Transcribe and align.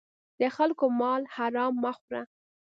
د 0.39 0.41
خلکو 0.55 0.85
مال 0.99 1.21
حرام 1.35 1.73
مه 1.83 1.91
خوره. 1.97 2.21